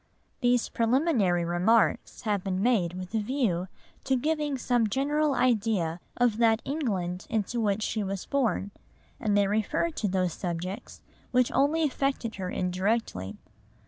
[0.39, 3.67] These preliminary remarks have been made with a view
[4.05, 8.71] to giving some general idea of that England into which she was born,
[9.19, 13.37] and they refer to those subjects which only affected her indirectly.